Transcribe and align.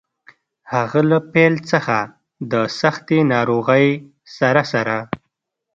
هغه 0.73 0.99
له 1.09 1.17
پیل 1.33 1.53
څخه 1.71 1.97
د 2.51 2.53
سختې 2.79 3.19
ناروغۍ 3.33 3.87
سره 4.37 4.61
سره. 4.71 4.97